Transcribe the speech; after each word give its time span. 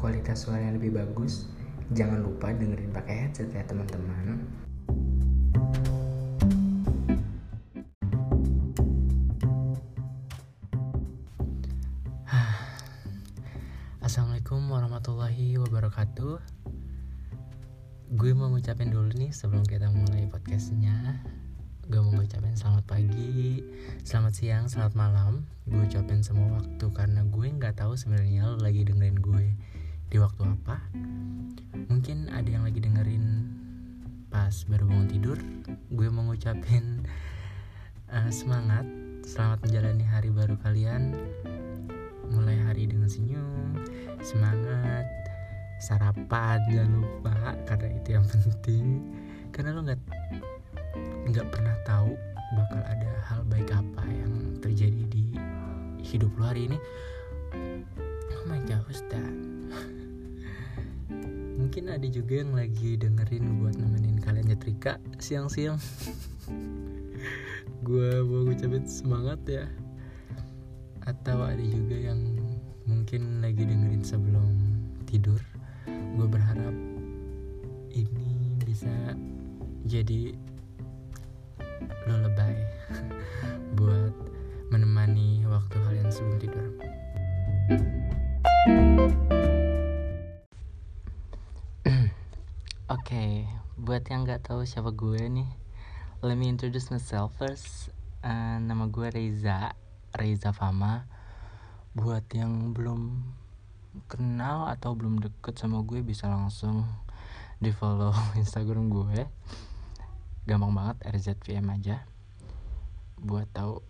kualitas 0.00 0.48
suara 0.48 0.64
yang 0.64 0.80
lebih 0.80 0.96
bagus, 0.96 1.44
jangan 1.92 2.24
lupa 2.24 2.56
dengerin 2.56 2.88
pakai 2.88 3.28
headset 3.28 3.52
ya 3.52 3.60
teman-teman. 3.68 4.48
Assalamualaikum 14.00 14.72
warahmatullahi 14.72 15.60
wabarakatuh. 15.60 16.40
Gue 18.16 18.32
mau 18.32 18.48
ngucapin 18.48 18.88
dulu 18.88 19.12
nih 19.20 19.36
sebelum 19.36 19.68
kita 19.68 19.92
mulai 19.92 20.24
podcastnya 20.32 21.20
gue 21.90 21.98
mau 21.98 22.14
ngucapin 22.14 22.54
selamat 22.54 22.86
pagi, 22.86 23.66
selamat 24.06 24.30
siang, 24.30 24.70
selamat 24.70 24.94
malam. 24.94 25.42
Gue 25.66 25.82
ucapin 25.90 26.22
semua 26.22 26.62
waktu 26.62 26.86
karena 26.94 27.26
gue 27.26 27.50
nggak 27.50 27.82
tahu 27.82 27.98
sebenarnya 27.98 28.46
lagi 28.62 28.86
dengerin 28.86 29.18
gue 29.18 29.58
di 30.10 30.18
waktu 30.18 30.42
apa. 30.42 30.76
Mungkin 31.86 32.34
ada 32.34 32.50
yang 32.50 32.66
lagi 32.66 32.82
dengerin 32.82 33.46
pas 34.26 34.66
baru 34.66 34.90
bangun 34.90 35.08
tidur. 35.08 35.38
Gue 35.94 36.10
mau 36.10 36.26
ngucapin 36.26 37.06
uh, 38.10 38.30
semangat, 38.42 38.82
selamat 39.22 39.62
menjalani 39.70 40.04
hari 40.04 40.34
baru 40.34 40.58
kalian. 40.66 41.14
Mulai 42.30 42.58
hari 42.66 42.90
dengan 42.90 43.10
senyum, 43.10 43.74
semangat, 44.22 45.06
sarapan 45.82 46.58
jangan 46.70 47.02
lupa 47.02 47.34
karena 47.70 47.88
itu 47.94 48.08
yang 48.18 48.26
penting. 48.26 48.86
Karena 49.54 49.78
lo 49.78 49.86
nggak 49.86 50.02
nggak 51.30 51.46
pernah 51.54 51.74
tahu 51.86 52.18
bakal 52.58 52.82
ada 52.82 53.10
hal 53.30 53.46
baik 53.46 53.70
apa 53.70 54.02
yang 54.10 54.58
terjadi 54.58 55.02
di 55.06 55.38
hidup 56.02 56.34
lo 56.34 56.50
hari 56.50 56.66
ini 56.66 56.78
oh 58.34 58.44
my 58.50 58.58
god 58.66 58.82
mungkin 61.70 61.86
ada 61.86 62.08
juga 62.10 62.42
yang 62.42 62.50
lagi 62.50 62.98
dengerin 62.98 63.62
buat 63.62 63.78
nemenin 63.78 64.18
kalian 64.18 64.50
nyetrika 64.50 64.98
siang-siang. 65.22 65.78
Gue 67.86 68.10
mau 68.26 68.42
ngucapin 68.42 68.82
semangat 68.90 69.38
ya. 69.46 69.70
Atau 71.06 71.38
ada 71.38 71.62
juga 71.62 71.94
yang 71.94 72.42
mungkin 72.90 73.38
lagi 73.38 73.62
dengerin 73.62 74.02
sebelum 74.02 74.50
tidur. 75.06 75.38
Gue 76.18 76.26
berharap 76.26 76.74
ini 77.94 78.58
bisa 78.66 78.90
jadi 79.86 80.34
lullaby 82.10 82.66
buat 83.78 84.10
menemani 84.74 85.46
waktu 85.46 85.76
kalian 85.86 86.10
sebelum 86.10 86.38
tidur. 86.42 86.66
Oke, 87.70 87.99
okay, 93.10 93.42
buat 93.74 94.06
yang 94.06 94.22
nggak 94.22 94.46
tahu 94.46 94.62
siapa 94.62 94.94
gue 94.94 95.18
nih, 95.18 95.50
let 96.22 96.38
me 96.38 96.46
introduce 96.46 96.94
myself 96.94 97.34
first. 97.34 97.90
Uh, 98.22 98.62
nama 98.62 98.86
gue 98.86 99.10
Reza, 99.10 99.74
Reza 100.14 100.54
Fama. 100.54 101.10
Buat 101.90 102.30
yang 102.38 102.70
belum 102.70 103.18
kenal 104.06 104.70
atau 104.70 104.94
belum 104.94 105.18
deket 105.18 105.58
sama 105.58 105.82
gue 105.82 106.06
bisa 106.06 106.30
langsung 106.30 106.86
di 107.58 107.74
follow 107.74 108.14
Instagram 108.38 108.86
gue 108.94 109.26
gampang 110.46 110.70
banget 110.70 111.02
RZVM 111.10 111.66
aja 111.66 112.06
buat 113.18 113.50
tahu 113.50 113.82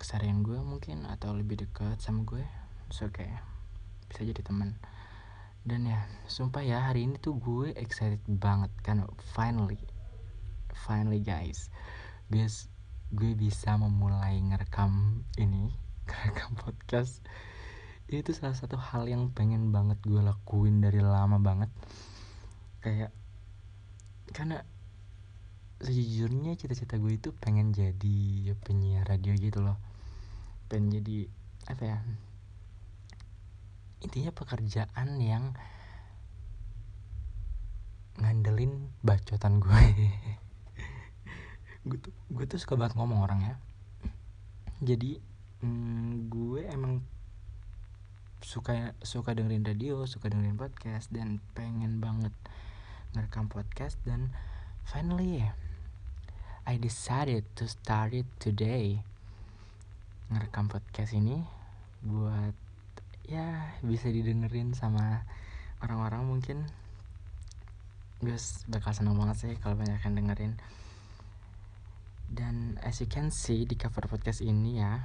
kesarian 0.00 0.40
gue 0.40 0.56
mungkin 0.64 1.04
atau 1.04 1.36
lebih 1.36 1.68
dekat 1.68 2.00
sama 2.00 2.24
gue 2.24 2.40
oke 2.40 3.12
okay. 3.12 3.36
bisa 4.08 4.24
jadi 4.24 4.40
teman 4.40 4.80
dan 5.62 5.86
ya 5.86 6.00
sumpah 6.26 6.62
ya 6.66 6.78
hari 6.90 7.06
ini 7.06 7.18
tuh 7.22 7.38
gue 7.38 7.70
excited 7.78 8.22
banget 8.26 8.70
kan 8.82 9.06
finally 9.34 9.78
finally 10.74 11.22
guys 11.22 11.70
guys 12.26 12.72
gue 13.12 13.36
bisa 13.36 13.76
memulai 13.76 14.40
ngerekam 14.40 15.20
ini 15.36 15.68
ngerekam 16.08 16.56
podcast. 16.56 17.20
Ini 18.08 18.24
tuh 18.24 18.32
salah 18.32 18.56
satu 18.56 18.80
hal 18.80 19.04
yang 19.04 19.28
pengen 19.32 19.68
banget 19.68 20.00
gue 20.00 20.20
lakuin 20.20 20.80
dari 20.80 21.00
lama 21.00 21.36
banget. 21.36 21.68
Kayak 22.80 23.12
karena 24.32 24.64
sejujurnya 25.84 26.56
cita-cita 26.56 26.96
gue 26.96 27.20
itu 27.20 27.36
pengen 27.36 27.76
jadi 27.76 28.52
penyiar 28.64 29.04
radio 29.04 29.36
gitu 29.36 29.60
loh. 29.60 29.76
Pengen 30.72 31.00
jadi 31.00 31.28
apa 31.68 31.82
ya 31.84 31.98
intinya 34.02 34.34
pekerjaan 34.34 35.22
yang 35.22 35.54
ngandelin 38.18 38.92
bacotan 39.00 39.62
gue. 39.62 39.82
Gue 41.82 41.98
tuh 41.98 42.14
gue 42.30 42.46
tuh 42.46 42.62
suka 42.62 42.78
banget 42.78 42.94
ngomong 42.94 43.26
orang 43.26 43.42
ya. 43.42 43.54
Jadi 44.86 45.18
hmm, 45.66 46.30
gue 46.30 46.62
emang 46.70 47.02
suka 48.42 48.94
suka 49.02 49.34
dengerin 49.34 49.66
radio 49.66 50.02
suka 50.06 50.30
dengerin 50.30 50.58
podcast 50.58 51.10
dan 51.14 51.38
pengen 51.54 52.02
banget 52.02 52.34
ngerekam 53.14 53.46
podcast 53.46 54.02
dan 54.02 54.34
finally 54.82 55.46
I 56.62 56.78
decided 56.78 57.42
to 57.58 57.66
start 57.66 58.14
it 58.14 58.30
today. 58.38 59.02
Ngerekam 60.30 60.70
podcast 60.70 61.10
ini 61.10 61.42
buat 62.06 62.54
ya 63.26 63.74
bisa 63.82 64.10
didengerin 64.10 64.74
sama 64.74 65.22
orang-orang 65.82 66.26
mungkin. 66.26 66.58
Guys 68.22 68.62
bakal 68.70 68.94
seneng 68.94 69.18
banget 69.18 69.36
sih 69.38 69.54
kalau 69.58 69.74
banyak 69.74 69.98
yang 69.98 70.14
dengerin. 70.14 70.54
Dan 72.32 72.80
as 72.80 73.02
you 73.02 73.10
can 73.10 73.28
see 73.28 73.68
di 73.68 73.76
cover 73.76 74.08
podcast 74.08 74.40
ini 74.40 74.80
ya 74.80 75.04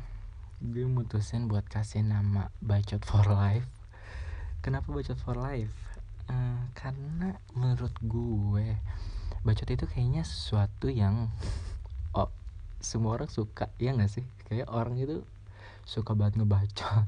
gue 0.57 0.89
mutusin 0.89 1.45
buat 1.45 1.69
kasih 1.69 2.01
nama 2.01 2.49
bacot 2.63 3.05
for 3.05 3.25
life. 3.29 3.67
Kenapa 4.65 4.89
bacot 4.89 5.19
for 5.21 5.37
life? 5.37 5.73
Uh, 6.27 6.59
karena 6.73 7.37
menurut 7.53 7.93
gue 8.01 8.73
bacot 9.45 9.69
itu 9.69 9.85
kayaknya 9.85 10.25
sesuatu 10.25 10.89
yang 10.89 11.29
oh 12.17 12.33
semua 12.81 13.21
orang 13.21 13.29
suka 13.29 13.69
ya 13.77 13.93
nggak 13.93 14.09
sih? 14.09 14.25
Kayak 14.49 14.73
orang 14.73 14.97
itu 14.97 15.21
suka 15.87 16.17
banget 16.17 16.41
ngebacot 16.41 17.07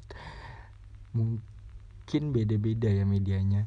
mungkin 1.14 2.24
beda-beda 2.36 2.90
ya 2.90 3.06
medianya. 3.06 3.66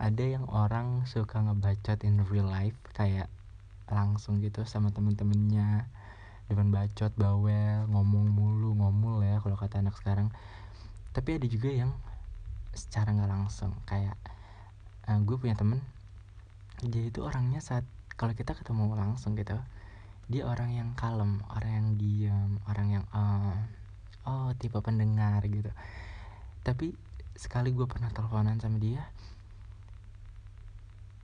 Ada 0.00 0.40
yang 0.40 0.48
orang 0.48 1.04
suka 1.04 1.44
ngebacot 1.44 2.02
in 2.08 2.24
real 2.28 2.48
life 2.48 2.78
kayak 2.96 3.28
langsung 3.90 4.40
gitu 4.40 4.64
sama 4.64 4.94
temen-temennya. 4.94 5.86
Depan 6.50 6.74
bacot 6.74 7.12
bawel 7.14 7.86
ngomong 7.90 8.26
mulu 8.32 8.74
ngomul 8.74 9.22
ya 9.22 9.38
kalau 9.44 9.54
kata 9.54 9.82
anak 9.82 9.94
sekarang. 9.98 10.32
Tapi 11.10 11.38
ada 11.38 11.46
juga 11.46 11.70
yang 11.70 11.92
secara 12.74 13.10
nggak 13.10 13.30
langsung 13.30 13.74
kayak 13.86 14.14
uh, 15.10 15.18
gue 15.26 15.36
punya 15.36 15.58
temen 15.58 15.82
dia 16.86 17.10
itu 17.10 17.20
orangnya 17.20 17.58
saat 17.60 17.82
kalau 18.14 18.32
kita 18.32 18.54
ketemu 18.54 18.94
langsung 18.94 19.34
gitu 19.34 19.58
dia 20.30 20.46
orang 20.46 20.70
yang 20.70 20.88
kalem 20.94 21.42
orang 21.50 21.72
yang 21.74 21.88
diam 21.98 22.50
orang 22.70 22.88
yang 23.00 23.04
uh, 23.10 23.58
oh 24.24 24.54
tipe 24.54 24.78
pendengar 24.78 25.42
gitu 25.50 25.68
tapi 26.66 26.92
sekali 27.36 27.72
gue 27.72 27.88
pernah 27.88 28.12
teleponan 28.12 28.60
sama 28.60 28.76
dia 28.76 29.02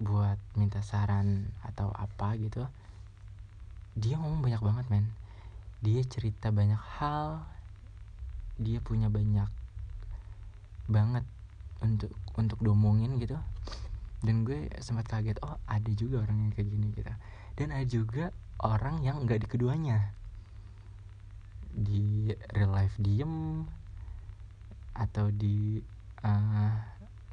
buat 0.00 0.36
minta 0.56 0.84
saran 0.84 1.48
atau 1.64 1.88
apa 1.92 2.36
gitu 2.36 2.64
dia 3.96 4.20
ngomong 4.20 4.44
banyak 4.44 4.60
banget 4.60 4.86
men. 4.92 5.08
Dia 5.80 6.04
cerita 6.04 6.52
banyak 6.52 6.78
hal 7.00 7.48
dia 8.60 8.80
punya 8.80 9.08
banyak 9.12 9.48
banget 10.88 11.24
untuk 11.80 12.12
untuk 12.36 12.60
domongin 12.60 13.16
gitu. 13.16 13.40
Dan 14.20 14.44
gue 14.44 14.68
sempat 14.84 15.08
kaget 15.08 15.40
oh 15.40 15.56
ada 15.64 15.90
juga 15.96 16.28
orang 16.28 16.44
yang 16.44 16.52
kayak 16.52 16.68
gini 16.68 16.86
gitu. 16.92 17.12
Dan 17.56 17.72
ada 17.72 17.88
juga 17.88 18.24
orang 18.60 19.00
yang 19.00 19.24
nggak 19.24 19.44
di 19.44 19.48
keduanya. 19.48 20.12
Di 21.72 22.36
real 22.52 22.72
life 22.76 23.00
diem 23.00 23.64
atau 24.96 25.28
di 25.28 25.84
uh, 26.24 26.72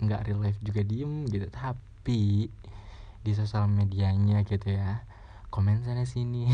nggak 0.03 0.27
real 0.27 0.43
life 0.43 0.59
juga 0.59 0.83
diem 0.83 1.23
gitu. 1.31 1.47
Tapi 1.47 2.51
di 3.23 3.31
sosial 3.31 3.71
medianya 3.71 4.43
gitu 4.43 4.75
ya 4.75 5.07
komen 5.53 5.85
sana 5.85 6.03
sini. 6.03 6.49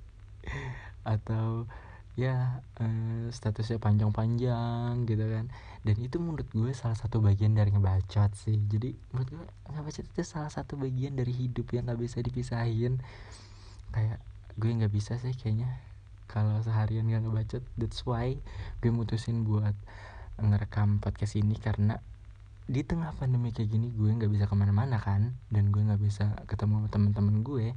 Atau 1.12 1.64
ya 2.18 2.60
uh, 2.76 3.32
statusnya 3.32 3.80
panjang-panjang 3.80 5.08
gitu 5.08 5.24
kan. 5.24 5.48
Dan 5.80 5.96
itu 6.04 6.20
menurut 6.20 6.44
gue 6.52 6.76
salah 6.76 7.00
satu 7.00 7.24
bagian 7.24 7.56
dari 7.56 7.72
ngebacot 7.72 8.36
sih. 8.36 8.60
Jadi 8.68 8.92
menurut 9.16 9.28
gue 9.32 9.44
ngebacot 9.72 10.04
itu 10.04 10.22
salah 10.22 10.52
satu 10.52 10.76
bagian 10.76 11.16
dari 11.16 11.32
hidup 11.32 11.72
yang 11.72 11.88
nggak 11.88 12.00
bisa 12.04 12.20
dipisahin. 12.20 13.00
Kayak 13.96 14.20
gue 14.60 14.68
nggak 14.68 14.92
bisa 14.92 15.16
sih 15.16 15.32
kayaknya. 15.32 15.80
Kalau 16.28 16.60
seharian 16.60 17.08
nggak 17.08 17.24
ngebacot 17.24 17.64
that's 17.80 18.04
why 18.04 18.36
gue 18.84 18.92
mutusin 18.92 19.48
buat 19.48 19.72
ngerekam 20.44 20.98
podcast 21.00 21.36
ini 21.36 21.56
karena 21.60 22.00
di 22.70 22.86
tengah 22.86 23.10
pandemi 23.18 23.50
kayak 23.50 23.68
gini 23.72 23.90
gue 23.90 24.14
nggak 24.14 24.30
bisa 24.30 24.44
ke 24.46 24.54
mana-mana 24.54 25.02
kan 25.02 25.34
dan 25.50 25.74
gue 25.74 25.82
nggak 25.82 26.00
bisa 26.00 26.38
ketemu 26.46 26.86
temen-temen 26.86 27.42
gue 27.42 27.74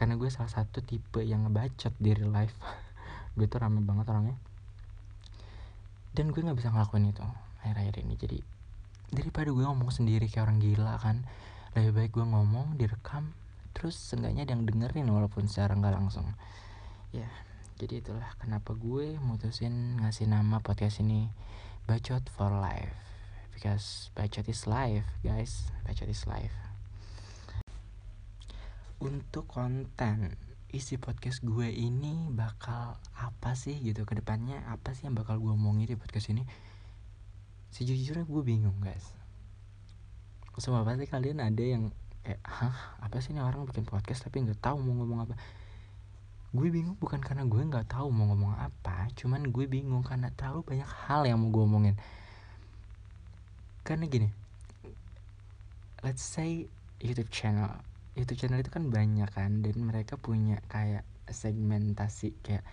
karena 0.00 0.16
gue 0.16 0.28
salah 0.32 0.48
satu 0.48 0.80
tipe 0.80 1.20
yang 1.20 1.44
ngebacot 1.44 1.92
di 2.00 2.16
real 2.16 2.32
life. 2.32 2.56
Gue 3.36 3.44
tuh 3.44 3.60
rame 3.60 3.84
banget 3.84 4.08
orangnya. 4.08 4.32
Dan 6.16 6.32
gue 6.32 6.40
nggak 6.40 6.56
bisa 6.56 6.72
ngelakuin 6.72 7.12
itu 7.12 7.20
akhir-akhir 7.60 8.00
ini. 8.00 8.14
Jadi 8.16 8.38
daripada 9.12 9.52
gue 9.52 9.60
ngomong 9.60 9.92
sendiri 9.92 10.24
kayak 10.24 10.48
orang 10.48 10.58
gila 10.64 10.96
kan 10.96 11.28
lebih 11.76 11.92
baik 11.92 12.10
gue 12.16 12.24
ngomong 12.24 12.80
direkam 12.80 13.36
terus 13.76 13.94
seenggaknya 13.94 14.48
ada 14.48 14.56
yang 14.56 14.64
dengerin 14.64 15.06
walaupun 15.12 15.44
secara 15.46 15.76
nggak 15.76 15.94
langsung. 16.00 16.26
Ya 17.12 17.28
jadi 17.80 18.04
itulah 18.04 18.28
kenapa 18.36 18.76
gue 18.76 19.16
mutusin 19.20 20.00
ngasih 20.04 20.28
nama 20.28 20.60
podcast 20.60 21.00
ini 21.00 21.32
bacot 21.88 22.24
for 22.32 22.50
life. 22.50 22.96
Because 23.54 24.08
bacot 24.16 24.48
is 24.48 24.64
life 24.64 25.04
guys. 25.20 25.68
Bacot 25.84 26.08
is 26.08 26.24
life. 26.24 26.56
Untuk 29.00 29.48
konten 29.48 30.36
isi 30.70 31.00
podcast 31.00 31.42
gue 31.42 31.68
ini 31.68 32.28
bakal 32.32 32.96
apa 33.16 33.52
sih 33.56 33.76
gitu? 33.80 34.08
Ke 34.08 34.16
depannya 34.16 34.64
apa 34.68 34.92
sih 34.92 35.08
yang 35.08 35.16
bakal 35.16 35.40
gue 35.40 35.52
omongin 35.52 35.88
di 35.88 35.96
podcast 35.96 36.32
ini? 36.32 36.44
Sejujurnya 37.72 38.24
gue 38.24 38.42
bingung 38.44 38.76
guys. 38.80 39.12
Semua 40.60 40.84
pasti 40.84 41.08
kalian 41.08 41.40
ada 41.40 41.64
yang 41.64 41.88
kayak 42.20 42.40
hah? 42.44 43.00
Apa 43.00 43.24
sih 43.24 43.32
ini 43.32 43.40
orang 43.40 43.64
bikin 43.64 43.88
podcast 43.88 44.28
tapi 44.28 44.44
nggak 44.44 44.60
tahu 44.60 44.80
mau 44.80 45.00
ngomong 45.00 45.24
apa 45.24 45.34
gue 46.50 46.68
bingung 46.68 46.98
bukan 46.98 47.22
karena 47.22 47.46
gue 47.46 47.62
nggak 47.62 47.94
tahu 47.94 48.10
mau 48.10 48.26
ngomong 48.34 48.58
apa 48.58 49.06
cuman 49.14 49.54
gue 49.54 49.70
bingung 49.70 50.02
karena 50.02 50.34
terlalu 50.34 50.66
banyak 50.66 50.90
hal 51.06 51.22
yang 51.26 51.38
mau 51.38 51.50
gue 51.54 51.62
omongin. 51.62 51.96
Karena 53.86 54.06
gini 54.10 54.28
let's 56.00 56.24
say 56.24 56.64
YouTube 57.00 57.28
channel 57.28 57.68
YouTube 58.16 58.40
channel 58.40 58.60
itu 58.60 58.72
kan 58.72 58.88
banyak 58.88 59.28
kan 59.30 59.60
dan 59.60 59.76
mereka 59.78 60.16
punya 60.16 60.58
kayak 60.72 61.04
segmentasi 61.30 62.34
kayak 62.42 62.64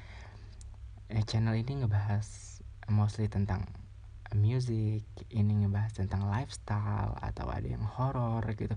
eh, 1.13 1.23
channel 1.27 1.53
ini 1.53 1.85
ngebahas 1.85 2.59
mostly 2.89 3.29
tentang 3.29 3.67
music 4.35 5.05
ini 5.31 5.63
ngebahas 5.63 5.95
tentang 5.95 6.27
lifestyle 6.27 7.15
atau 7.23 7.47
ada 7.47 7.63
yang 7.63 7.83
horror 7.83 8.43
gitu. 8.57 8.75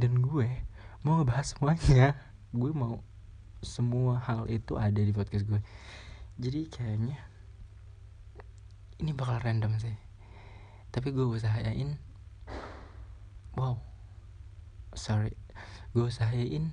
Dan 0.00 0.24
gue 0.24 0.48
mau 1.04 1.20
ngebahas 1.20 1.56
semuanya 1.56 2.16
gue 2.52 2.72
mau 2.72 3.00
semua 3.62 4.18
hal 4.26 4.50
itu 4.50 4.74
ada 4.76 4.98
di 4.98 5.14
podcast 5.14 5.46
gue. 5.46 5.62
Jadi 6.36 6.68
kayaknya 6.68 7.18
ini 8.98 9.10
bakal 9.14 9.38
random 9.40 9.78
sih. 9.78 9.94
Tapi 10.92 11.14
gue 11.14 11.24
usahain 11.24 11.96
wow 13.52 13.76
sorry 14.96 15.36
gue 15.92 16.04
usahain 16.08 16.72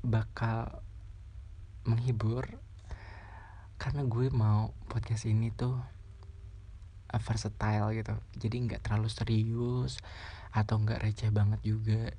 bakal 0.00 0.80
menghibur 1.84 2.44
karena 3.76 4.04
gue 4.04 4.32
mau 4.32 4.72
podcast 4.88 5.28
ini 5.28 5.52
tuh 5.52 5.76
versatile 7.08 7.96
gitu. 7.96 8.14
Jadi 8.36 8.56
nggak 8.68 8.84
terlalu 8.84 9.08
serius 9.08 10.00
atau 10.52 10.80
nggak 10.80 11.00
receh 11.04 11.32
banget 11.32 11.60
juga 11.64 12.12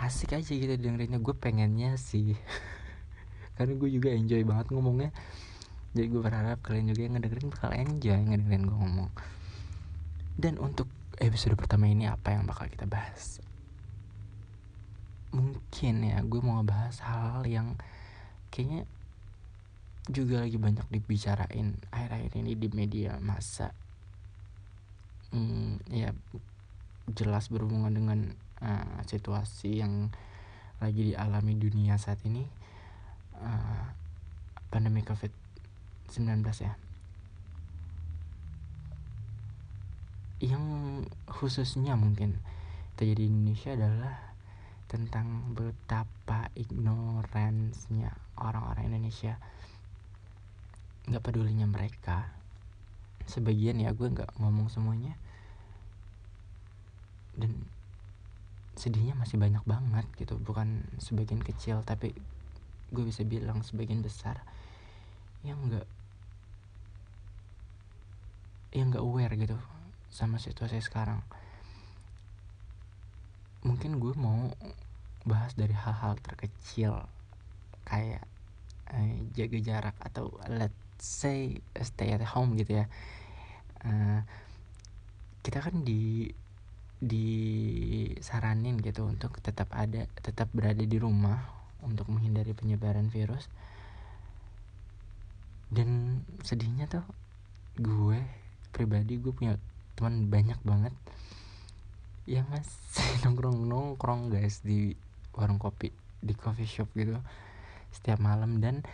asik 0.00 0.36
aja 0.36 0.52
gitu 0.52 0.74
dengerinnya. 0.76 1.20
Gue 1.20 1.36
pengennya 1.36 1.96
sih 2.00 2.36
karena 3.56 3.76
gue 3.76 3.90
juga 3.92 4.08
enjoy 4.12 4.42
banget 4.44 4.66
ngomongnya. 4.72 5.10
Jadi 5.92 6.06
gue 6.06 6.20
berharap 6.22 6.58
kalian 6.62 6.94
juga 6.94 7.00
yang 7.02 7.14
ngedengerin 7.18 7.48
bakal 7.50 7.70
enjoy 7.74 8.18
ngedengerin 8.18 8.64
gue 8.66 8.78
ngomong. 8.78 9.10
Dan 10.40 10.56
untuk 10.62 10.88
episode 11.20 11.58
pertama 11.58 11.90
ini 11.90 12.08
apa 12.08 12.32
yang 12.32 12.48
bakal 12.48 12.70
kita 12.70 12.88
bahas? 12.88 13.42
Mungkin 15.36 15.94
ya 16.06 16.18
gue 16.24 16.40
mau 16.42 16.58
ngebahas 16.62 16.96
hal, 17.06 17.46
yang 17.46 17.78
kayaknya 18.50 18.86
juga 20.10 20.42
lagi 20.42 20.58
banyak 20.58 20.86
dibicarain 20.90 21.78
akhir-akhir 21.94 22.32
ini 22.40 22.58
di 22.58 22.68
media 22.72 23.20
masa 23.22 23.70
hmm, 25.30 25.86
ya 25.90 26.10
jelas 27.10 27.46
berhubungan 27.50 27.94
dengan 27.94 28.18
uh, 28.64 29.00
situasi 29.04 29.80
yang 29.80 30.08
lagi 30.80 31.12
dialami 31.12 31.60
dunia 31.60 32.00
saat 32.00 32.20
ini 32.24 32.44
uh, 33.36 33.84
pandemi 34.72 35.04
covid 35.04 35.32
19 36.10 36.40
ya. 36.64 36.74
Yang 40.40 40.64
khususnya 41.28 42.00
mungkin 42.00 42.40
terjadi 42.96 43.28
di 43.28 43.28
Indonesia 43.28 43.76
adalah 43.76 44.16
tentang 44.90 45.54
betapa 45.54 46.50
ignoransnya 46.56 48.10
orang-orang 48.40 48.90
Indonesia. 48.90 49.36
Nggak 51.06 51.22
pedulinya 51.22 51.68
mereka. 51.68 52.32
Sebagian 53.28 53.78
ya 53.78 53.92
gue 53.92 54.08
nggak 54.08 54.40
ngomong 54.40 54.72
semuanya. 54.72 55.14
Dan 57.36 57.68
sedihnya 58.80 59.12
masih 59.12 59.36
banyak 59.36 59.60
banget 59.68 60.08
gitu. 60.16 60.40
Bukan 60.40 60.88
sebagian 60.96 61.44
kecil 61.44 61.84
tapi 61.84 62.16
gue 62.90 63.04
bisa 63.04 63.22
bilang 63.28 63.60
sebagian 63.60 64.00
besar 64.00 64.40
yang 65.44 65.60
nggak 65.68 65.86
yang 68.72 68.88
nggak 68.88 69.04
aware 69.04 69.34
gitu 69.36 69.60
sama 70.08 70.40
situasi 70.40 70.80
sekarang. 70.80 71.20
Mungkin 73.60 74.00
gue 74.00 74.16
mau 74.16 74.48
bahas 75.28 75.52
dari 75.52 75.76
hal-hal 75.76 76.16
terkecil 76.24 77.04
kayak 77.84 78.24
eh, 78.96 79.20
jaga 79.36 79.58
jarak 79.60 79.96
atau 80.00 80.32
let's 80.48 80.74
say 81.00 81.60
stay 81.84 82.16
at 82.16 82.24
home 82.24 82.56
gitu 82.56 82.80
ya. 82.80 82.86
Uh, 83.80 84.20
kita 85.40 85.64
kan 85.64 85.80
di 85.84 86.28
disaranin 87.00 88.76
gitu 88.84 89.08
untuk 89.08 89.40
tetap 89.40 89.72
ada 89.72 90.04
tetap 90.20 90.52
berada 90.52 90.84
di 90.84 91.00
rumah 91.00 91.40
untuk 91.80 92.12
menghindari 92.12 92.52
penyebaran 92.52 93.08
virus. 93.08 93.48
Dan 95.72 96.20
sedihnya 96.44 96.86
tuh 96.92 97.04
gue 97.80 98.20
pribadi 98.76 99.16
gue 99.16 99.32
punya 99.32 99.56
teman 99.96 100.28
banyak 100.28 100.60
banget. 100.60 100.92
Yang 102.28 102.46
masih 102.52 103.08
nongkrong 103.24 103.58
nongkrong 103.64 104.28
guys 104.28 104.60
di 104.60 104.92
warung 105.32 105.56
kopi 105.56 105.88
di 106.20 106.36
coffee 106.36 106.68
shop 106.68 106.92
gitu 106.92 107.16
setiap 107.96 108.20
malam. 108.20 108.60
Dan 108.60 108.84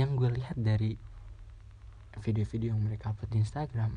yang 0.00 0.16
gue 0.16 0.32
lihat 0.32 0.56
dari 0.56 0.96
video-video 2.24 2.72
yang 2.72 2.80
mereka 2.80 3.12
upload 3.12 3.30
di 3.30 3.38
Instagram 3.44 3.92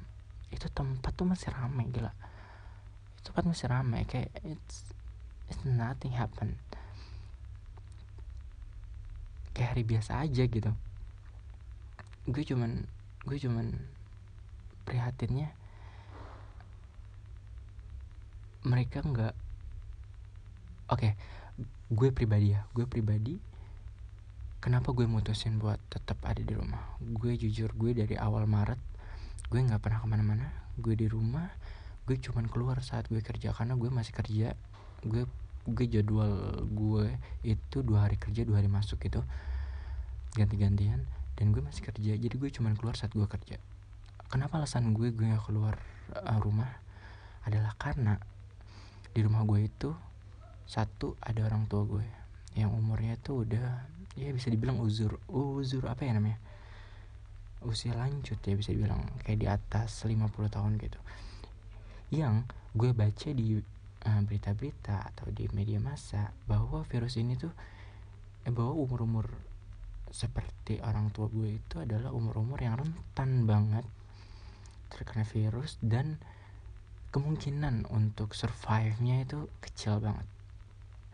itu 0.54 0.70
tempat 0.70 1.18
tuh 1.18 1.26
masih 1.26 1.50
ramai 1.50 1.90
gila 1.90 2.14
tempat 3.24 3.44
masih 3.48 3.68
ramai 3.72 4.04
kayak 4.04 4.30
it's 4.44 4.84
it's 5.48 5.64
nothing 5.64 6.14
happen. 6.14 6.60
Kayak 9.56 9.76
hari 9.76 9.84
biasa 9.88 10.12
aja 10.24 10.44
gitu. 10.46 10.72
Gue 12.28 12.44
cuman 12.44 12.88
gue 13.24 13.38
cuman 13.40 13.72
prihatinnya 14.84 15.56
mereka 18.68 19.00
nggak 19.04 19.36
oke 20.92 21.00
okay, 21.00 21.16
gue 21.92 22.10
pribadi 22.12 22.56
ya 22.56 22.68
gue 22.76 22.84
pribadi 22.88 23.40
kenapa 24.64 24.92
gue 24.96 25.08
mutusin 25.08 25.60
buat 25.60 25.80
tetap 25.92 26.20
ada 26.24 26.40
di 26.40 26.56
rumah? 26.56 26.96
Gue 27.00 27.36
jujur 27.36 27.72
gue 27.76 27.92
dari 27.96 28.16
awal 28.20 28.48
Maret 28.48 28.80
gue 29.52 29.60
nggak 29.60 29.84
pernah 29.84 30.00
ke 30.04 30.08
mana-mana 30.08 30.48
gue 30.80 30.96
di 30.98 31.06
rumah 31.06 31.52
gue 32.04 32.20
cuman 32.20 32.52
keluar 32.52 32.84
saat 32.84 33.08
gue 33.08 33.24
kerja 33.24 33.56
karena 33.56 33.80
gue 33.80 33.88
masih 33.88 34.12
kerja. 34.12 34.60
Gue 35.08 35.24
gue 35.64 35.86
jadwal 35.88 36.68
gue 36.68 37.16
itu 37.48 37.78
dua 37.80 38.08
hari 38.08 38.20
kerja 38.20 38.44
dua 38.44 38.60
hari 38.60 38.68
masuk 38.68 39.00
gitu. 39.00 39.24
Ganti-gantian 40.36 41.08
dan 41.40 41.46
gue 41.56 41.64
masih 41.64 41.88
kerja. 41.88 42.20
Jadi 42.20 42.36
gue 42.36 42.50
cuman 42.52 42.76
keluar 42.76 43.00
saat 43.00 43.16
gue 43.16 43.24
kerja. 43.24 43.56
Kenapa 44.28 44.60
alasan 44.60 44.92
gue 44.92 45.14
gue 45.16 45.30
gak 45.30 45.48
keluar 45.48 45.80
uh, 46.12 46.40
rumah? 46.44 46.68
Adalah 47.48 47.76
karena 47.80 48.20
di 49.14 49.20
rumah 49.24 49.48
gue 49.48 49.64
itu 49.64 49.94
satu 50.68 51.16
ada 51.24 51.44
orang 51.48 51.70
tua 51.72 51.86
gue 51.88 52.06
yang 52.58 52.72
umurnya 52.72 53.20
tuh 53.20 53.46
udah 53.46 53.88
ya 54.16 54.30
bisa 54.30 54.52
dibilang 54.52 54.80
uzur 54.84 55.24
uzur 55.32 55.88
apa 55.88 56.04
ya 56.04 56.20
namanya? 56.20 56.40
Usia 57.64 57.96
lanjut 57.96 58.44
ya 58.44 58.54
bisa 58.60 58.76
dibilang 58.76 59.08
kayak 59.24 59.40
di 59.40 59.48
atas 59.48 60.04
50 60.04 60.28
tahun 60.52 60.76
gitu 60.84 61.00
yang 62.22 62.46
gue 62.78 62.94
baca 62.94 63.30
di 63.34 63.58
uh, 64.04 64.22
berita-berita 64.22 65.14
atau 65.14 65.32
di 65.34 65.50
media 65.56 65.80
massa 65.82 66.30
bahwa 66.46 66.86
virus 66.86 67.18
ini 67.18 67.34
tuh 67.40 67.54
eh, 68.46 68.54
bahwa 68.54 68.76
umur-umur 68.78 69.30
seperti 70.14 70.78
orang 70.86 71.10
tua 71.10 71.26
gue 71.32 71.58
itu 71.58 71.82
adalah 71.82 72.14
umur-umur 72.14 72.62
yang 72.62 72.78
rentan 72.78 73.50
banget 73.50 73.86
terkena 74.94 75.26
virus 75.26 75.82
dan 75.82 76.22
kemungkinan 77.10 77.90
untuk 77.90 78.38
survive-nya 78.38 79.26
itu 79.26 79.50
kecil 79.62 79.98
banget. 80.02 80.26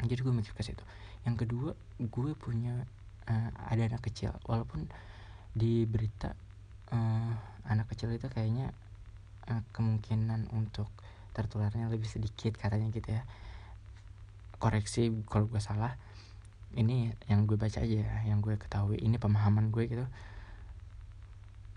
Jadi 0.03 0.19
gue 0.19 0.33
mikir 0.35 0.51
ke 0.55 0.63
situ. 0.63 0.83
Yang 1.23 1.47
kedua 1.47 1.71
gue 1.99 2.31
punya 2.35 2.87
uh, 3.27 3.49
ada 3.67 3.87
anak 3.87 4.03
kecil. 4.07 4.31
Walaupun 4.47 4.87
di 5.51 5.83
berita 5.83 6.31
uh, 6.91 7.33
anak 7.67 7.91
kecil 7.91 8.15
itu 8.15 8.31
kayaknya 8.31 8.71
uh, 9.49 9.65
kemungkinan 9.73 10.53
untuk 10.53 10.87
tertularnya 11.33 11.89
lebih 11.89 12.05
sedikit 12.05 12.55
katanya 12.55 12.93
gitu 12.93 13.09
ya. 13.09 13.23
Koreksi 14.59 15.09
kalau 15.27 15.47
gue 15.47 15.61
salah 15.63 15.95
ini 16.77 17.09
yang 17.25 17.49
gue 17.49 17.57
baca 17.57 17.81
aja 17.81 17.97
ya 18.05 18.15
yang 18.29 18.45
gue 18.45 18.53
ketahui 18.59 19.01
ini 19.01 19.17
pemahaman 19.17 19.73
gue 19.73 19.83
gitu. 19.89 20.05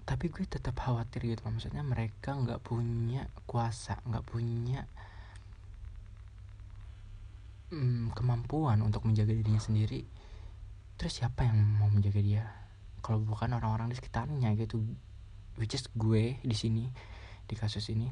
Tapi 0.02 0.28
gue 0.28 0.44
tetap 0.44 0.76
khawatir 0.76 1.24
gitu 1.24 1.40
maksudnya 1.46 1.80
mereka 1.80 2.34
nggak 2.34 2.60
punya 2.60 3.30
kuasa 3.46 4.02
nggak 4.02 4.24
punya 4.26 4.84
hmm, 7.72 8.12
kemampuan 8.12 8.82
untuk 8.84 9.06
menjaga 9.08 9.32
dirinya 9.32 9.62
sendiri. 9.62 10.04
Terus 10.98 11.22
siapa 11.22 11.46
yang 11.48 11.56
mau 11.80 11.88
menjaga 11.88 12.20
dia? 12.20 12.44
Kalau 13.00 13.22
bukan 13.22 13.56
orang-orang 13.56 13.90
di 13.90 13.96
sekitarnya 13.96 14.52
gitu 14.58 14.82
which 15.56 15.76
is 15.76 15.84
gue 15.96 16.38
di 16.40 16.56
sini 16.56 16.88
di 17.52 17.56
kasus 17.60 17.92
ini. 17.92 18.08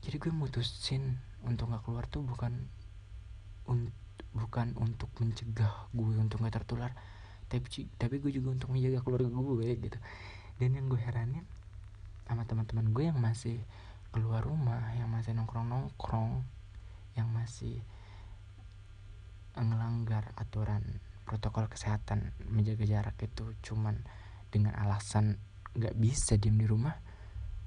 Jadi 0.00 0.16
gue 0.16 0.32
mutusin 0.32 1.20
untuk 1.44 1.68
nggak 1.68 1.84
keluar 1.84 2.08
tuh 2.08 2.24
bukan 2.24 2.64
un 3.68 3.92
bukan 4.32 4.72
untuk 4.80 5.12
mencegah 5.20 5.92
gue 5.92 6.16
untuk 6.16 6.40
nggak 6.40 6.62
tertular 6.62 6.92
tapi 7.48 7.64
tapi 7.96 8.20
gue 8.20 8.32
juga 8.32 8.56
untuk 8.56 8.72
menjaga 8.72 9.04
keluarga 9.04 9.28
gue 9.28 9.68
gitu. 9.76 9.98
Dan 10.56 10.72
yang 10.72 10.88
gue 10.88 10.96
heranin 10.96 11.44
sama 12.24 12.48
teman-teman 12.48 12.88
gue 12.96 13.04
yang 13.12 13.20
masih 13.20 13.60
keluar 14.08 14.40
rumah 14.40 14.96
yang 14.96 15.12
masih 15.12 15.36
nongkrong 15.36 15.68
nongkrong 15.68 16.40
yang 17.16 17.28
masih 17.28 17.80
ngelanggar 19.58 20.32
aturan 20.38 21.02
protokol 21.28 21.68
kesehatan 21.68 22.32
menjaga 22.48 22.88
jarak 22.88 23.16
itu 23.20 23.52
cuman 23.60 24.00
dengan 24.48 24.72
alasan 24.80 25.36
nggak 25.76 25.96
bisa 26.00 26.40
diem 26.40 26.56
di 26.56 26.64
rumah 26.64 26.96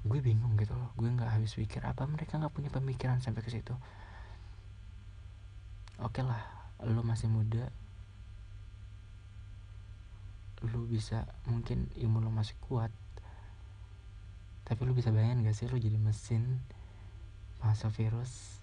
gue 0.02 0.18
bingung 0.18 0.58
gitu 0.58 0.74
loh 0.74 0.90
gue 0.98 1.06
nggak 1.06 1.30
habis 1.30 1.54
pikir 1.54 1.82
apa 1.86 2.02
mereka 2.10 2.34
nggak 2.38 2.50
punya 2.50 2.70
pemikiran 2.74 3.22
sampai 3.22 3.42
ke 3.42 3.50
situ? 3.50 3.74
Oke 6.02 6.20
okay 6.20 6.24
lah 6.26 6.42
lo 6.82 7.06
masih 7.06 7.30
muda 7.30 7.70
lu 10.62 10.86
bisa 10.86 11.26
mungkin 11.46 11.90
imun 11.98 12.26
lu 12.26 12.30
masih 12.30 12.54
kuat 12.66 12.90
tapi 14.62 14.86
lu 14.86 14.94
bisa 14.94 15.10
bayangin 15.10 15.42
gak 15.42 15.58
sih 15.58 15.66
lu 15.66 15.74
jadi 15.74 15.98
mesin 15.98 16.62
masuk 17.58 17.90
virus 17.98 18.62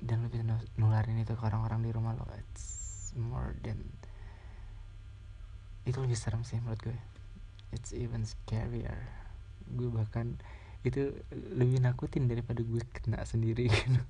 dan 0.00 0.20
lu 0.20 0.28
bisa 0.28 0.44
nularin 0.76 1.16
itu 1.24 1.32
ke 1.32 1.40
orang-orang 1.44 1.80
di 1.84 1.90
rumah 1.92 2.12
lo 2.12 2.28
it's 2.36 3.16
more 3.16 3.56
than 3.64 3.80
itu 5.82 5.98
lebih 5.98 6.14
serem 6.14 6.46
sih 6.46 6.62
menurut 6.62 6.78
gue. 6.78 6.98
It's 7.74 7.90
even 7.90 8.22
scarier. 8.22 9.02
Gue 9.66 9.90
bahkan 9.90 10.38
itu 10.82 11.14
lebih 11.54 11.78
nakutin 11.78 12.26
daripada 12.26 12.58
gue 12.58 12.82
kena 12.90 13.22
sendiri 13.22 13.70
gitu. 13.74 14.02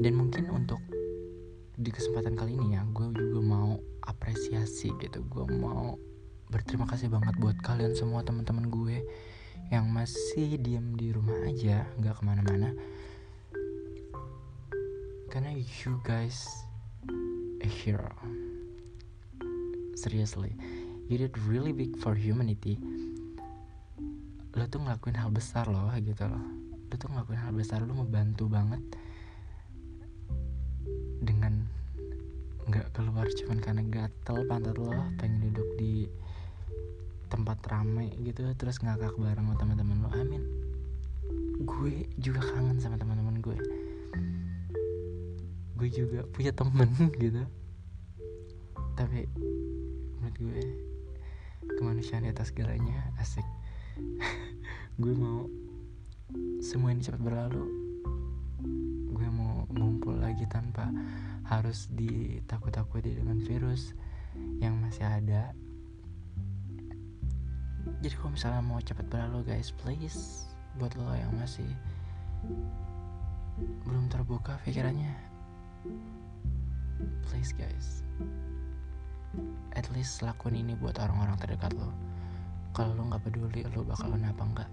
Dan 0.00 0.16
mungkin 0.16 0.48
untuk 0.48 0.80
di 1.76 1.88
kesempatan 1.92 2.36
kali 2.36 2.56
ini 2.56 2.76
ya 2.76 2.84
gue 2.88 3.12
juga 3.16 3.40
mau 3.40 3.80
apresiasi 4.04 4.92
gitu. 5.00 5.24
Gue 5.28 5.44
mau 5.48 5.96
berterima 6.52 6.88
kasih 6.88 7.12
banget 7.12 7.36
buat 7.40 7.56
kalian 7.64 7.96
semua 7.96 8.24
teman-teman 8.24 8.68
gue 8.68 9.04
yang 9.72 9.86
masih 9.88 10.56
diam 10.60 10.96
di 10.96 11.12
rumah 11.12 11.36
aja 11.48 11.84
nggak 12.00 12.16
ke 12.16 12.22
mana-mana. 12.24 12.72
Karena 15.28 15.52
you 15.56 15.96
guys 16.04 16.48
a 17.62 17.68
hero 17.68 18.39
seriously. 20.00 20.56
You 21.12 21.20
did 21.20 21.36
really 21.44 21.76
big 21.76 22.00
for 22.00 22.16
humanity. 22.16 22.80
Lo 24.56 24.64
tuh 24.66 24.80
ngelakuin 24.80 25.20
hal 25.20 25.28
besar 25.28 25.68
loh 25.68 25.92
gitu 26.00 26.24
loh. 26.24 26.44
Lo 26.88 26.94
tuh 26.96 27.12
ngelakuin 27.12 27.40
hal 27.44 27.52
besar 27.52 27.84
lo 27.84 27.92
membantu 27.92 28.48
banget 28.48 28.80
dengan 31.20 31.68
nggak 32.64 32.96
keluar 32.96 33.28
cuman 33.28 33.58
karena 33.60 33.82
gatel 33.84 34.48
pantat 34.48 34.80
lo 34.80 34.94
pengen 35.20 35.52
duduk 35.52 35.68
di 35.76 36.08
tempat 37.28 37.60
rame 37.68 38.14
gitu 38.24 38.48
terus 38.56 38.80
ngakak 38.80 39.12
bareng 39.20 39.52
sama 39.52 39.60
teman-teman 39.60 39.98
lo. 40.00 40.10
Amin 40.16 40.70
gue 41.60 42.08
juga 42.16 42.40
kangen 42.40 42.80
sama 42.80 42.96
teman-teman 42.96 43.36
gue. 43.44 43.58
Gue 45.76 45.88
juga 45.92 46.24
punya 46.32 46.52
temen 46.56 46.88
gitu. 47.22 47.44
Tapi 48.96 49.28
gue 50.40 50.64
kemanusiaan 51.76 52.24
di 52.24 52.32
atas 52.32 52.48
segalanya 52.48 53.12
asik. 53.20 53.44
Gue 55.02 55.12
mau 55.12 55.44
semua 56.64 56.96
ini 56.96 57.04
cepat 57.04 57.20
berlalu. 57.20 57.68
Ngumpul 59.70 60.18
lagi 60.18 60.48
tanpa 60.50 60.90
harus 61.46 61.86
ditakut-takuti 61.94 63.14
dengan 63.14 63.38
virus 63.38 63.94
yang 64.58 64.74
masih 64.82 65.06
ada. 65.06 65.54
Jadi 68.00 68.14
kalau 68.18 68.34
misalnya 68.34 68.64
mau 68.64 68.82
cepat 68.82 69.06
berlalu 69.06 69.46
guys 69.46 69.70
please 69.70 70.48
buat 70.80 70.96
lo 70.98 71.12
yang 71.12 71.32
masih 71.38 71.68
belum 73.84 74.08
terbuka 74.08 74.56
pikirannya 74.64 75.12
please 77.28 77.52
guys 77.52 78.00
at 79.80 79.88
least 79.96 80.20
lakuin 80.20 80.60
ini 80.60 80.76
buat 80.76 81.00
orang-orang 81.00 81.40
terdekat 81.40 81.72
lo. 81.72 81.88
Kalau 82.76 82.92
lo 82.92 83.08
nggak 83.08 83.24
peduli 83.24 83.64
lo 83.72 83.80
bakal 83.80 84.12
kenapa 84.12 84.44
enggak? 84.44 84.70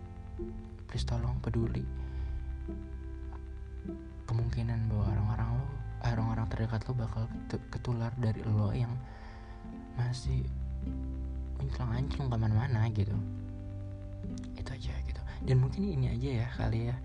Please 0.91 1.07
tolong 1.07 1.39
peduli. 1.39 1.87
Kemungkinan 4.27 4.91
bahwa 4.91 5.15
orang-orang 5.15 5.49
lo 5.55 5.65
eh, 6.03 6.11
orang-orang 6.11 6.45
terdekat 6.51 6.81
lo 6.83 6.93
bakal 6.99 7.23
ketular 7.71 8.11
dari 8.19 8.43
lo 8.43 8.75
yang 8.75 8.91
masih 9.95 10.43
menclang 11.55 11.95
ancung 11.95 12.27
ke 12.27 12.35
mana-mana 12.35 12.91
gitu. 12.91 13.15
Itu 14.59 14.75
aja 14.75 14.91
gitu. 15.07 15.21
Dan 15.47 15.63
mungkin 15.63 15.87
ini 15.87 16.11
aja 16.11 16.29
ya 16.43 16.47
kali 16.51 16.91
ya 16.91 16.95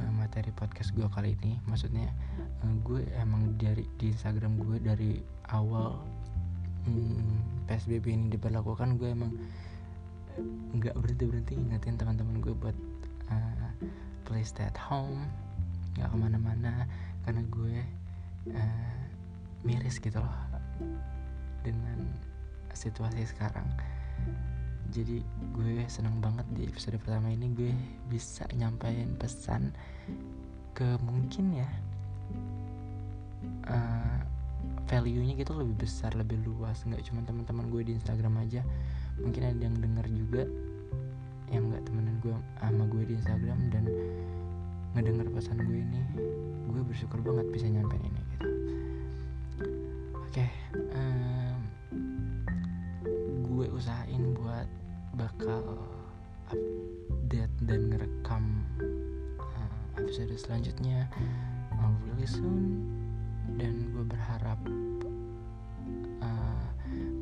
uh, 0.00 0.10
materi 0.16 0.56
podcast 0.56 0.96
gue 0.96 1.04
kali 1.12 1.36
ini. 1.44 1.60
Maksudnya 1.68 2.08
uh, 2.64 2.74
gue 2.80 3.04
emang 3.20 3.60
dari 3.60 3.84
di 4.00 4.08
Instagram 4.08 4.56
gue 4.56 4.80
dari 4.80 5.20
awal 5.52 6.15
hmm, 6.86 7.66
PSBB 7.66 8.06
ini 8.14 8.26
diberlakukan 8.30 8.96
gue 8.96 9.10
emang 9.10 9.34
nggak 10.76 10.94
berhenti 10.94 11.24
berhenti 11.26 11.52
ingetin 11.56 11.96
teman-teman 11.98 12.38
gue 12.44 12.54
buat 12.54 12.76
uh, 13.32 13.68
play 14.28 14.44
stay 14.44 14.68
at 14.68 14.76
home 14.76 15.26
nggak 15.96 16.12
ke 16.12 16.16
mana-mana 16.16 16.84
karena 17.24 17.42
gue 17.50 17.76
uh, 18.52 19.00
miris 19.66 19.98
gitu 19.98 20.20
loh 20.20 20.36
dengan 21.66 21.98
situasi 22.76 23.26
sekarang. 23.26 23.66
Jadi 24.94 25.18
gue 25.56 25.82
seneng 25.90 26.22
banget 26.22 26.46
di 26.54 26.68
episode 26.68 27.00
pertama 27.02 27.32
ini 27.32 27.50
gue 27.50 27.72
bisa 28.06 28.46
nyampain 28.54 29.18
pesan 29.18 29.74
ke 30.76 31.00
mungkin 31.02 31.56
ya 31.56 31.70
uh, 33.66 34.15
value-nya 34.86 35.34
gitu 35.34 35.52
lebih 35.58 35.86
besar 35.86 36.14
lebih 36.14 36.38
luas. 36.46 36.82
Nggak 36.86 37.02
cuma 37.10 37.20
teman-teman 37.26 37.66
gue 37.70 37.82
di 37.82 37.92
Instagram 37.98 38.38
aja. 38.42 38.62
Mungkin 39.18 39.42
ada 39.42 39.60
yang 39.60 39.76
denger 39.76 40.06
juga 40.14 40.42
yang 41.50 41.70
nggak 41.70 41.82
temenan 41.86 42.16
gue 42.22 42.34
sama 42.58 42.84
gue 42.90 43.02
di 43.06 43.14
Instagram 43.18 43.58
dan 43.70 43.84
ngedenger 44.94 45.28
pesan 45.34 45.58
gue 45.62 45.78
ini. 45.82 46.00
Gue 46.70 46.82
bersyukur 46.86 47.22
banget 47.22 47.46
bisa 47.50 47.66
nyampein 47.70 48.02
ini 48.02 48.20
gitu. 48.36 48.48
Oke 50.26 50.44
okay, 50.44 50.50
um, 50.94 51.58
gue 53.46 53.66
usahain 53.72 54.34
buat 54.36 54.68
bakal 55.16 55.62
update 56.52 57.54
dan 57.64 57.80
ngerekam 57.90 58.44
uh, 59.40 59.70
episode 59.98 60.34
selanjutnya. 60.36 61.08
Really 62.06 62.26
soon 62.26 63.05
dan 63.54 63.94
gue 63.94 64.04
berharap 64.04 64.58
uh, 66.18 66.66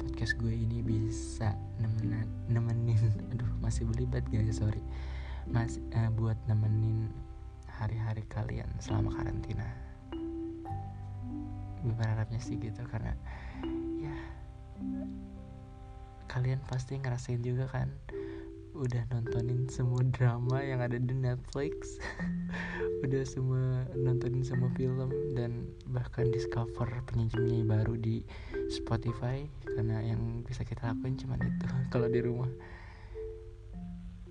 podcast 0.00 0.40
gue 0.40 0.54
ini 0.56 0.80
bisa 0.80 1.52
nemenin 1.76 2.24
nemenin 2.48 2.96
aduh 3.36 3.52
masih 3.60 3.84
belibet 3.84 4.24
guys 4.32 4.56
sorry. 4.56 4.80
Mas 5.44 5.76
uh, 5.92 6.08
buat 6.16 6.40
nemenin 6.48 7.12
hari-hari 7.68 8.24
kalian 8.32 8.68
selama 8.80 9.12
karantina. 9.12 9.68
Gue 11.84 11.92
berharapnya 11.92 12.40
sih 12.40 12.56
gitu 12.56 12.80
karena 12.88 13.12
ya 14.00 14.16
kalian 16.32 16.64
pasti 16.64 16.96
ngerasain 16.96 17.44
juga 17.44 17.68
kan 17.68 17.92
udah 18.74 19.06
nontonin 19.14 19.70
semua 19.70 20.02
drama 20.10 20.58
yang 20.58 20.82
ada 20.82 20.98
di 20.98 21.14
Netflix. 21.14 22.02
Udah 23.06 23.22
semua 23.22 23.86
nontonin 23.94 24.42
semua 24.42 24.66
film 24.74 25.12
dan 25.38 25.70
bahkan 25.94 26.26
discover 26.34 26.88
penyanyi-penyanyi 27.06 27.62
baru 27.62 27.94
di 27.94 28.26
Spotify. 28.74 29.46
Karena 29.62 30.02
yang 30.02 30.42
bisa 30.42 30.66
kita 30.66 30.90
lakuin 30.90 31.14
cuma 31.14 31.38
itu 31.38 31.66
kalau 31.94 32.10
di 32.10 32.18
rumah. 32.18 32.50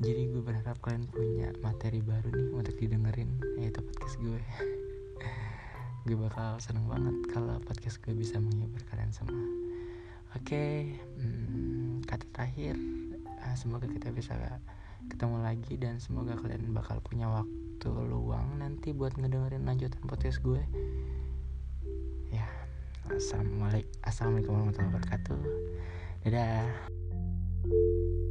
Jadi 0.04 0.28
gue 0.36 0.44
berharap 0.44 0.76
kalian 0.84 1.08
punya 1.08 1.48
materi 1.64 2.04
baru 2.04 2.28
nih 2.28 2.48
untuk 2.52 2.76
didengerin. 2.76 3.40
Yaitu 3.56 3.80
podcast 3.80 4.20
gue. 4.20 4.42
Gue 6.04 6.20
bakal 6.20 6.60
seneng 6.60 6.84
banget 6.92 7.16
kalau 7.32 7.64
podcast 7.64 7.96
gue 8.04 8.12
bisa 8.12 8.36
menghibur 8.36 8.84
kalian 8.92 9.16
semua. 9.16 9.40
Oke 10.36 10.52
okay, 10.52 10.76
hmm, 11.16 12.04
kata 12.04 12.28
terakhir 12.36 12.76
uh, 13.44 13.56
semoga 13.60 13.86
kita 13.86 14.10
bisa 14.16 14.34
ketemu 15.12 15.44
lagi 15.44 15.76
dan 15.76 16.00
semoga 16.00 16.40
kalian 16.40 16.72
bakal 16.72 17.04
punya 17.04 17.28
waktu 17.28 17.90
luang 18.08 18.64
nanti 18.64 18.96
buat 18.96 19.20
ngedengerin 19.20 19.68
lanjutan 19.68 20.00
podcast 20.08 20.40
gue. 20.40 20.64
Ya 22.32 22.48
assalamualaikum 23.12 23.92
assalamualaikum 24.08 24.52
warahmatullahi 24.56 24.92
wabarakatuh. 24.96 25.40
Dadah 26.24 28.23